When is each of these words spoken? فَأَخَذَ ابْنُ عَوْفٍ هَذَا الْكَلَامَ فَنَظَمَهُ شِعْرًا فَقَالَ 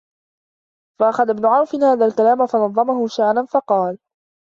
فَأَخَذَ 0.99 1.29
ابْنُ 1.29 1.45
عَوْفٍ 1.45 1.75
هَذَا 1.75 2.05
الْكَلَامَ 2.05 2.45
فَنَظَمَهُ 2.47 3.07
شِعْرًا 3.07 3.45
فَقَالَ 3.45 3.97